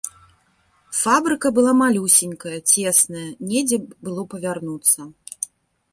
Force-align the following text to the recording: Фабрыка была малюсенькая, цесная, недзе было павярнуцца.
Фабрыка 0.99 1.51
была 1.57 1.73
малюсенькая, 1.83 2.55
цесная, 2.71 3.29
недзе 3.53 3.77
было 4.09 4.21
павярнуцца. 4.33 5.01